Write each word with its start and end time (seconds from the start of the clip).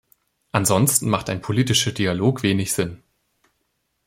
Ansonsten 0.51 1.07
macht 1.11 1.29
ein 1.29 1.43
politischer 1.43 1.91
Dialog 1.91 2.41
wenig 2.41 2.73
Sinn. 2.73 3.03